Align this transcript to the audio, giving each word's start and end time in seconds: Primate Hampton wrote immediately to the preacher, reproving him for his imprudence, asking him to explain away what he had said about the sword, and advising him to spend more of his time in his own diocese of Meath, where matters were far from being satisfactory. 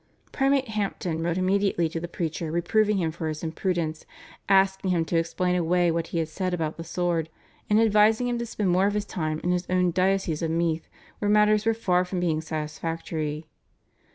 Primate 0.31 0.69
Hampton 0.69 1.21
wrote 1.21 1.37
immediately 1.37 1.87
to 1.89 1.99
the 1.99 2.07
preacher, 2.07 2.51
reproving 2.51 2.97
him 2.97 3.11
for 3.11 3.27
his 3.27 3.43
imprudence, 3.43 4.03
asking 4.49 4.89
him 4.89 5.05
to 5.05 5.15
explain 5.15 5.55
away 5.55 5.91
what 5.91 6.07
he 6.07 6.17
had 6.17 6.27
said 6.27 6.55
about 6.55 6.75
the 6.77 6.83
sword, 6.83 7.29
and 7.69 7.79
advising 7.79 8.27
him 8.27 8.39
to 8.39 8.45
spend 8.47 8.71
more 8.71 8.87
of 8.87 8.95
his 8.95 9.05
time 9.05 9.39
in 9.43 9.51
his 9.51 9.67
own 9.69 9.91
diocese 9.91 10.41
of 10.41 10.49
Meath, 10.49 10.87
where 11.19 11.29
matters 11.29 11.67
were 11.67 11.75
far 11.75 12.03
from 12.03 12.19
being 12.19 12.41
satisfactory. 12.41 13.45